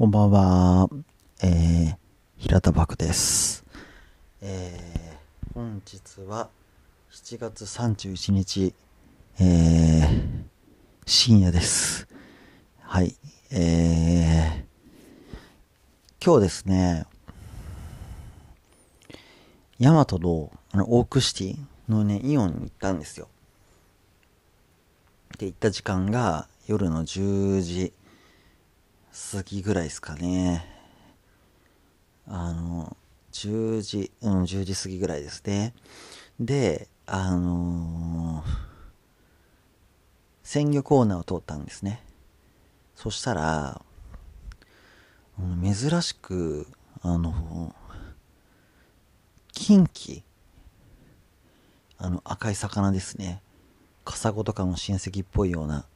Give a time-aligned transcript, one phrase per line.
[0.00, 0.88] こんばんは。
[1.42, 1.96] えー、
[2.38, 3.66] 平田漠です。
[4.40, 6.48] えー、本日は
[7.12, 8.72] 7月31日、
[9.38, 10.44] えー、
[11.04, 12.08] 深夜です。
[12.80, 13.14] はい。
[13.50, 17.04] えー、今日ですね、
[19.78, 23.28] ヤマトのあのオークシティのね、イオンに行ったんですよ。
[25.36, 27.92] で、行った時間が夜の10時
[29.12, 30.64] 過ぎぐらいですかね。
[32.26, 32.96] あの、
[33.32, 35.74] 10時、うん、10時過ぎぐらいですね。
[36.38, 38.70] で、あのー
[40.50, 42.02] 鮮魚コーナーを通ったんですね。
[42.96, 43.82] そしたら、
[45.62, 46.66] 珍しく、
[47.02, 47.72] あの、
[49.52, 50.24] キンキ、
[51.98, 53.42] あの赤い魚ですね。
[54.04, 55.86] カサゴとかの親戚っぽいような、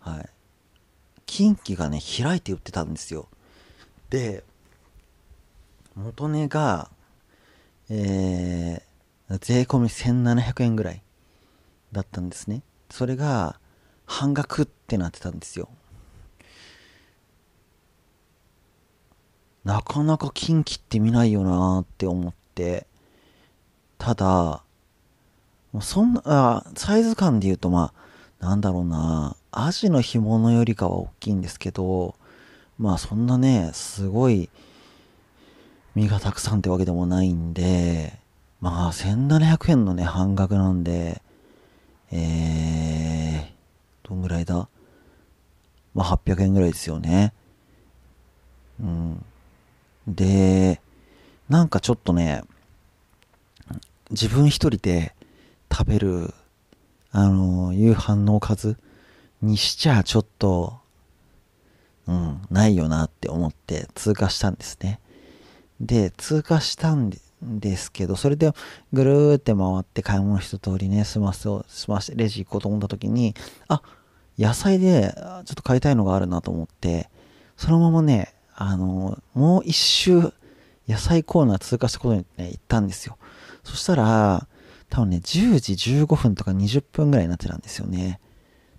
[0.00, 0.30] はい。
[1.28, 3.28] キンキがね、開いて売ってたんですよ。
[4.08, 4.42] で、
[5.94, 6.90] 元値が、
[7.90, 11.02] えー、税込み1700円ぐらい
[11.92, 12.62] だったんですね。
[12.90, 13.60] それが、
[14.06, 15.68] 半額ってなってたんですよ。
[19.64, 22.86] なかなかキンキって見ないよなーって思って、
[23.98, 24.62] ただ、
[25.72, 28.07] もうそんな、あサイズ感で言うとまあ、
[28.40, 32.14] なんだろうな、アジの干物よりかは大きいんですけど、
[32.78, 34.48] まあそんなね、すごい、
[35.94, 38.16] 身がたくさんってわけでもないんで、
[38.60, 41.20] まあ1700円のね、半額なんで、
[42.12, 44.68] えー、どんぐらいだ？
[45.94, 47.32] まあ800円ぐらいですよね。
[48.80, 49.24] うん。
[50.06, 50.80] で、
[51.48, 52.42] なんかちょっとね、
[54.10, 55.14] 自分一人で
[55.72, 56.32] 食べる、
[57.10, 58.76] あの、夕飯のおかず
[59.42, 60.78] にしちゃちょっと、
[62.06, 65.00] うん、ないよなって思って通過したんですね。
[65.80, 67.10] で、通過したん
[67.42, 68.52] ですけど、それで
[68.92, 73.34] ぐるーって回って買い物一通りね、済ませを、済ましてレジ行こうと思った時に、
[73.68, 73.82] あ、
[74.38, 77.08] 野菜でちょっと買いたいのがあるなと思って、
[77.56, 80.32] そのままね、あの、もう一周
[80.88, 83.18] 野菜コーナー通過したことにね、行ったんですよ。
[83.62, 84.48] そしたら、
[84.90, 88.20] 多分ね、10時15分とか20分ぐらいになってたんですよね。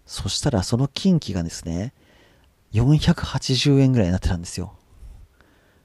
[0.05, 1.93] そしたら、その近畿がですね、
[2.73, 4.73] 480円ぐらいになってたんですよ。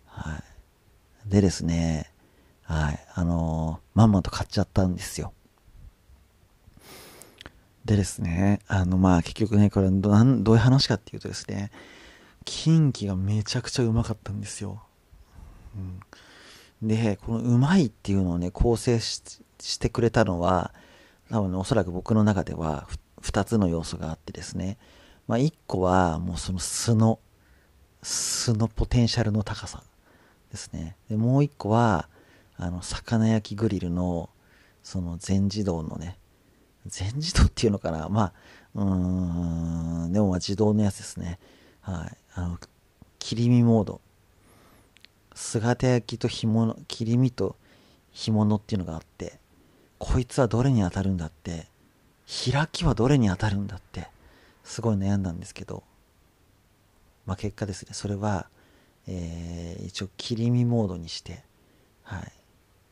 [0.07, 0.37] は
[1.27, 1.31] い。
[1.31, 2.11] でですね、
[2.63, 3.07] はい。
[3.15, 5.33] あのーまんまと買っちゃったんですよ。
[7.85, 11.71] でですね、あの、まあ、結局ね、これど、どういう話かっていうとですね、
[12.45, 14.83] 近畿がめちゃくちゃうまかったんですよ。
[16.83, 19.23] うん、で、このうまいっていうのをね、構成し
[19.65, 20.73] してくれたのは、
[21.31, 22.87] 多分ね、おそらく僕の中では
[23.23, 24.77] 2つの要素があってですね、
[25.27, 27.19] まあ、1個はもうその素の、
[28.03, 29.83] 素のポテンシャルの高さ
[30.51, 30.97] ですね。
[31.09, 32.09] で、もう1個は、
[32.57, 34.29] あの、魚焼きグリルの、
[34.83, 36.19] その全自動のね、
[36.87, 38.11] 全自動っていうのかな？
[38.11, 38.33] まあ、
[38.75, 41.39] うーん、でもまあ自動のやつですね。
[41.81, 42.17] はい。
[42.35, 42.59] あの、
[43.19, 44.03] 切り身モード。
[45.35, 47.57] 姿焼きと干物、切り身と
[48.13, 49.41] 干物っていうのがあって、
[50.07, 51.67] こいつはどれに当たるんだって、
[52.53, 54.09] 開きはどれに当たるんだって、
[54.63, 55.83] すごい悩んだんですけど、
[57.25, 58.51] まあ結果ですね、それは、
[59.09, 61.43] えー、一応切り身モードにして、
[62.03, 62.33] はい、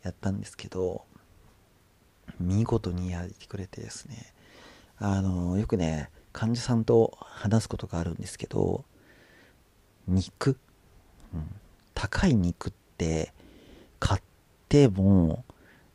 [0.05, 1.05] やったんですけど、
[2.41, 4.33] 見事にやってくれてですね、
[4.99, 8.87] あの、よくね、患者さんと話すことがあるんですけど、
[10.09, 10.57] 肉、
[11.35, 11.45] うん、
[11.93, 13.35] 高い肉って
[14.01, 14.23] 買っ
[14.71, 15.45] ても、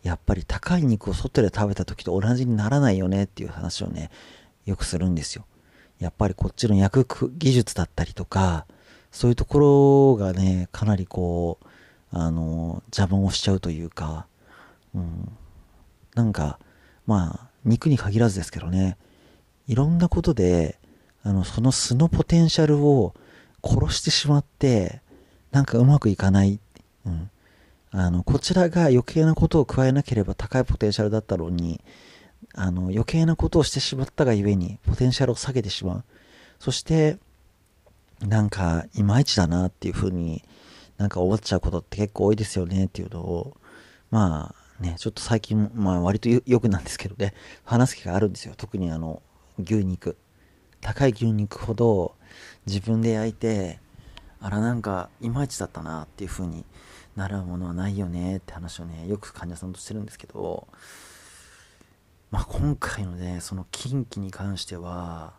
[0.07, 4.09] やっぱり高い肉を外で食べた時と同じにならないよねっていう話をね、
[4.65, 5.45] よくするんですよ。
[5.99, 8.65] やっぱりこっちの焼く技術だったりとか、
[9.11, 11.67] そういうところがね、かなりこう、
[12.11, 14.27] あの、邪魔をしちゃうというか、
[14.95, 15.29] うん、
[16.15, 16.57] なんか、
[17.05, 18.97] まあ、肉に限らずですけどね、
[19.67, 20.79] いろんなことで、
[21.23, 23.13] あの、その素のポテンシャルを
[23.61, 25.01] 殺してしまって、
[25.51, 26.61] なんかうまくいかない。
[27.05, 27.29] うん。
[27.91, 31.81] あの、こちらが余計なことを加えなければ高いポテンシャルだったのに、
[32.53, 36.03] あの、余計なことをしてしまったがゆえに、ポテンシャルを下げてしまう。
[36.59, 37.17] そして、
[38.21, 40.43] なんか、いまいちだなっていうふうに、
[40.97, 43.57] なんか思っちゃうことって結構多いですよねっていうのを、
[44.09, 47.33] まあね、ちょっと最近、まあ割とよくなんですけどね、
[47.63, 48.53] 話す機会あるんですよ。
[48.57, 49.21] 特にあの、
[49.59, 50.17] 牛肉。
[50.81, 52.15] 高い牛肉ほど
[52.67, 53.79] 自分で焼いて、
[54.41, 56.65] あらなんかいまいちだったなっていう風に
[57.15, 60.67] なるものはないよねって話をね、よく患者さんとしてるんですけど、
[62.31, 65.33] まあ今回のね、その近畿に関しては、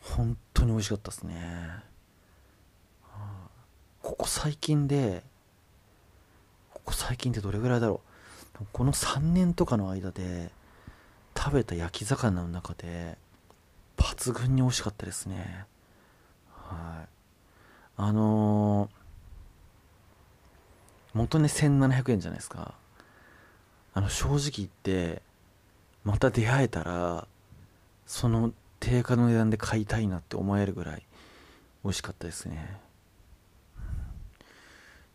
[0.00, 1.92] 本当に美味しかったですね。
[4.02, 5.22] ここ最近で
[6.74, 8.00] ここ最近ってどれぐらいだろ
[8.60, 10.50] うこの3年とかの間で
[11.36, 13.16] 食べた焼き魚の中で
[13.96, 15.66] 抜群に美味しかったですね
[16.72, 17.08] はい。
[17.96, 19.02] あのー
[21.14, 22.74] 元ね1700円じゃないですか。
[23.94, 25.20] あの正直言って
[26.04, 27.26] また出会えたら
[28.06, 31.06] その定価の値段で買いたいなって思えるぐらい
[31.84, 32.78] 美味しかったですね。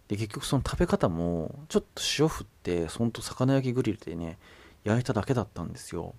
[0.08, 4.38] で結局その食べ方もちょっと塩振ってほんと魚焼きグリルでね
[4.84, 6.14] 焼いただけだったんですよ。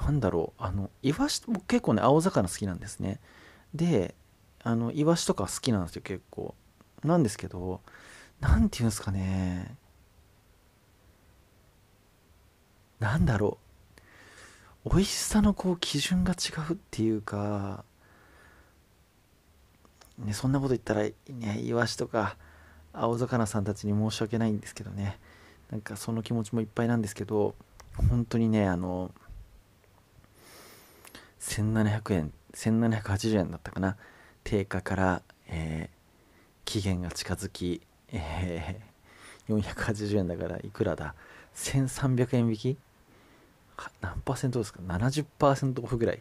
[0.00, 3.18] なんだろうあのイワシ僕結構ね青魚好きなんですね。
[3.74, 4.14] で
[4.62, 6.54] あのイワシとか好きなんですよ結構。
[7.02, 7.80] なんですけど
[8.40, 9.74] 何て言うんですかね。
[12.98, 13.58] なんだろ
[14.84, 14.90] う。
[14.90, 17.84] 美味しさのこう基準が違うっていうか
[20.18, 22.36] ねそんなこと言ったらねイワシとか
[22.92, 25.18] 青魚さんたちに申し訳ないんですけどね。
[25.70, 27.54] なんかその気持ちもいっぱいなんですけど
[27.96, 29.12] 本当にねあの
[31.40, 33.96] 1700円1780円だったかな。
[34.44, 35.96] 定価から、えー、
[36.64, 37.82] 期限が近づき
[38.12, 41.14] えー、480円だからいくらだ
[41.54, 42.76] ？1300円引き？
[44.00, 46.20] 何パーセントですか？70%オフぐらい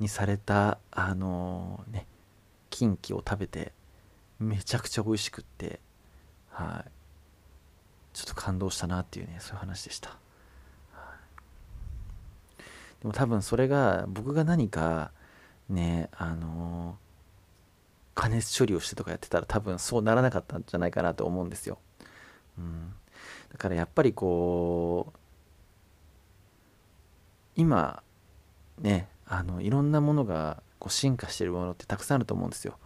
[0.00, 2.06] にされたあのー、ね
[2.70, 3.72] キンキを食べて
[4.40, 5.78] めちゃくちゃ美味しくって
[6.50, 6.90] はい。
[8.12, 10.18] ちょっと感動したなっていうねそういう話でした、
[13.00, 15.12] でも多分それが僕が何か
[15.68, 16.98] ねあの
[18.14, 21.78] 加熱処理をしてとかやってたら多分そうならなかったんじゃないかなと思うんですよ。
[22.58, 22.92] うん、
[23.50, 25.18] だからやっぱりこう
[27.56, 28.02] 今
[28.78, 32.78] ねあのいろんなものがこう進化してるものってたくさんあると思うんですよ。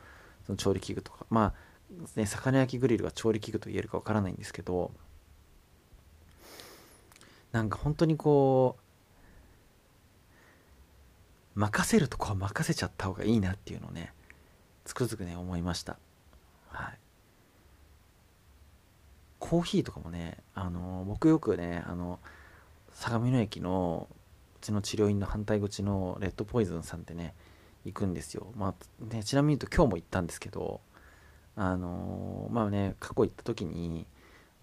[0.46, 1.54] その調理器具とかま
[2.16, 4.92] あ、ね、魚焼きグリルが調理器具と言えるかわからないんですけど
[7.50, 8.85] なんか本当にこう
[11.56, 14.12] 任せるとこは任せちゃった方がいいなっていうのをね
[14.84, 15.96] つくづくね思いました。
[16.68, 16.98] はい。
[19.38, 22.20] コーヒーとかもねあの僕よくねあの
[22.92, 24.14] 相模野駅のう
[24.60, 27.34] ちの治療院の反対口のレッドポイズンさんってね
[27.84, 28.48] 行くんですよ。
[28.54, 30.80] まあねちなみに言うと今日も行ったんですけど
[31.56, 34.06] あのまあね過去行った時に、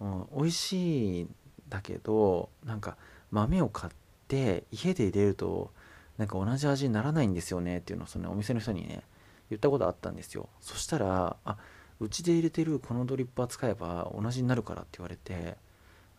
[0.00, 1.28] うん、美味しい
[1.68, 2.96] だけどなんか
[3.32, 3.92] 豆を買っ
[4.28, 5.72] て家で入れると
[6.18, 9.02] なんか同じ味にならないんですよねっていうのをそのお店の人にね
[9.50, 10.48] 言ったことあったんですよ。
[10.60, 11.56] そしたらあ
[12.00, 15.56] うちで入れてるこのドリッパー使えば同じになるからって言われて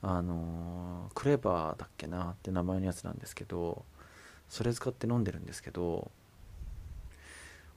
[0.02, 3.84] あのー、クレバーだっけなって名前のやつなんですけど
[4.50, 6.12] それ使って飲んでるんですけど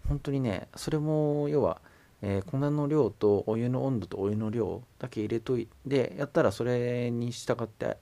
[0.09, 1.81] 本当にねそれも要は、
[2.23, 7.97] えー、粉の量とお湯の温度とお湯の量だけ入れといてやったらそれに従って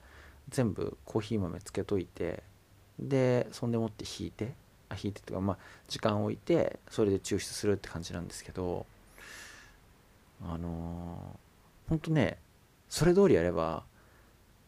[0.49, 2.43] 全部コーヒー豆つけといて
[2.99, 4.53] でそんでもって引いて
[4.89, 5.57] あ引いてとかまあ
[5.87, 8.85] 時間を置いてそれで抽出するって感じなんですけど
[10.43, 12.37] あのー、本当ね
[12.89, 13.83] それ通りやれば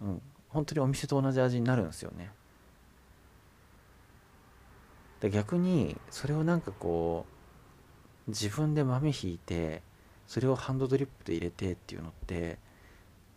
[0.01, 2.31] うん本当にお店と同じ味になるんですよね。
[5.21, 7.25] で逆にそれをなんかこ
[8.27, 9.81] う自分で豆ひいて
[10.27, 12.57] それをハンドドリップで入れてっていうのって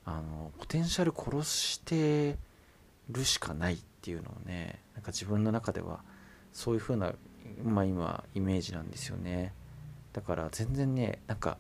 [0.04, 2.36] あのポテンシャル殺して
[3.10, 6.00] るしかないっていうのをねなんか自分の中では
[6.52, 7.12] そういう風な、
[7.62, 9.54] まあ、今イメージなんですよね。
[10.12, 11.56] だから全然ねなんか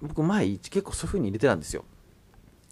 [0.00, 1.84] 僕前結構そういう風に入れてたんですよ。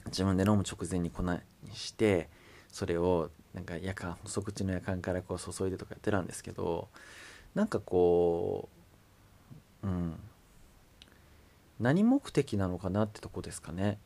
[0.07, 1.41] 自分で飲む直前に粉に
[1.75, 2.29] して
[2.69, 6.89] それをなんか夜間細口の夜間からこう注いでとかやってたんですけど
[7.55, 8.69] なんかこ
[9.83, 10.15] ううん。
[11.81, 13.99] 何目的なのかなってとこですかね。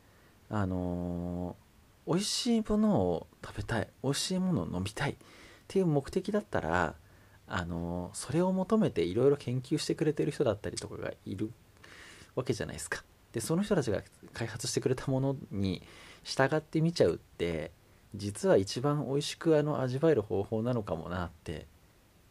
[0.49, 1.64] あのー、
[2.07, 5.15] 美味しいものを食べたい美味しいものを飲みたいっ
[5.67, 6.95] ていう目的だったら
[7.47, 11.51] あのそれを求めていろいろ研究してくれてる人だったりとかがいる
[12.35, 13.03] わけじゃないですか。
[13.33, 14.01] でその人たちが
[14.33, 15.81] 開発してくれたものに
[16.23, 17.71] 従ってみちゃうって
[18.15, 21.67] 実は一番美味しくあの味わえる方法なのかもなって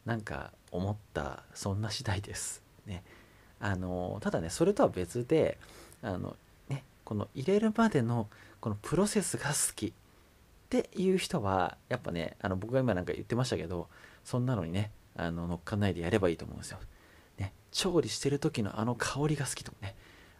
[0.07, 2.63] なんか思ったそんな次第です。
[2.87, 3.03] ね、
[3.61, 5.59] あのただねそれとは別で
[6.05, 6.37] あの、
[7.05, 8.29] この入れるまでの
[8.61, 9.93] このプロセスが好きっ
[10.69, 13.89] ていう人はやっぱねあの僕が今なんか言ってましたけど
[14.25, 16.79] そんなのにねあの乗っかないでやればいいと思うんですよ。
[17.39, 19.95] ね、調理してる時のあの香りが好きとかね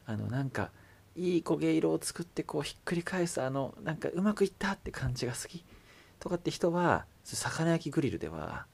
[0.07, 0.71] あのなんか
[1.17, 5.65] いい焦げ色を作ってこうひっくり返すあのなんかうまくいったって感じが好き
[6.19, 8.67] とかって人は魚焼きグリルでは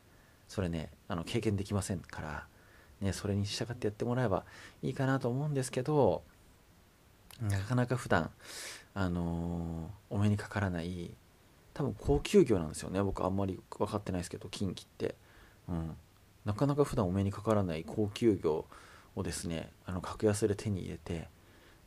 [0.48, 2.46] それねあの経験できませんから
[3.00, 4.44] ね、それに従ってやってもらえば
[4.82, 6.22] いいかなと思うんですけど
[7.40, 8.30] なかなか普段
[8.94, 11.10] あのー、お目にかからない
[11.74, 13.02] 多分高級魚なんですよね。
[13.02, 15.14] 僕あんまり分かってないですけど近畿って、
[15.68, 15.96] うん、
[16.44, 18.64] なかなか普段お目にかからない高級魚
[19.16, 21.28] をですねあの格安で手に入れて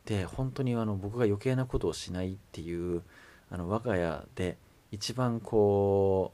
[0.06, 3.02] で本当にあの僕が余計なことをしないっていう
[3.50, 4.56] あの我が家で
[4.90, 6.32] 一番こ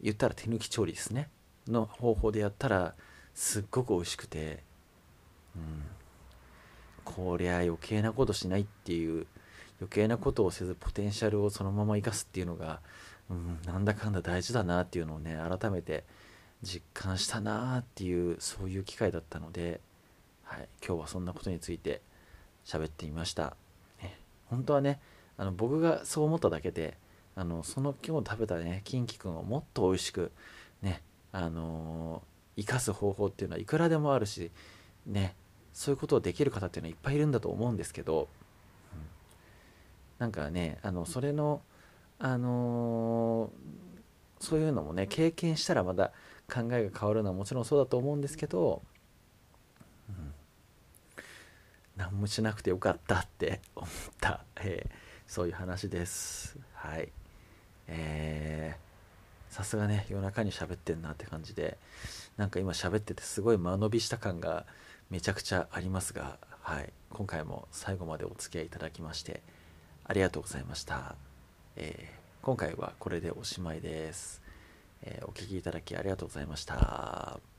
[0.00, 1.28] う言ったら手抜き調理ですね。
[1.66, 2.94] の方法でやったら
[3.34, 4.62] すっごく美味しくて、
[5.54, 5.82] うん、
[7.14, 9.26] こりゃ余計なことしないっていう
[9.80, 12.80] 余計なことをせずポテンシャルをそのまま生かすっていうのが、
[13.30, 16.04] うん、なんだかんだ大事だなっていうのをね改めて
[16.62, 19.80] 実感したなっていうそういう機会だったので、
[20.44, 22.02] はい、今日はそんなことについて
[22.66, 23.56] 喋ってみました、
[24.02, 25.00] ね、本当はね
[25.38, 26.96] あの僕がそう思っただけで
[27.36, 30.32] あのその今日食べたねキンキ君をもっと美味しく
[30.82, 34.50] ねあのー、生かす方法っていうのはいくらでもあるし
[35.06, 35.34] ね
[35.78, 38.22] そういうことをできる方っていうのはいっぱいいるんだと思うんですけど、
[38.92, 38.98] うん、
[40.18, 41.62] なんかねあのそれの
[42.18, 46.10] あのー、そういうのもね経験したらまだ
[46.52, 48.82] 考えが変わるのはもちろんそうだと思うんですけど、
[50.08, 50.34] うん、
[51.94, 53.88] 何もしなくてよかったって思っ
[54.20, 54.92] た、えー、
[55.28, 56.58] そういう話です。
[56.74, 57.12] はい。
[57.86, 58.27] えー、
[59.58, 61.78] さすがね夜中に喋ってんなって感じで
[62.36, 64.64] なんか今喋っててすごい間延びした感が
[65.10, 69.42] めちゃくちゃありますが、はい、今回も最後までお付き合いいただきまして
[70.04, 71.16] ありがとうございました、
[71.74, 74.40] えー、今回はこれでおしまいです。
[75.02, 77.57] えー、お聴きいただきありがとうございました。